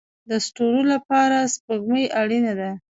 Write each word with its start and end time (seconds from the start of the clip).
د 0.29 0.31
ستورو 0.45 0.81
لپاره 0.93 1.37
سپوږمۍ 1.53 2.05
اړین 2.21 2.45
ده 2.59 2.71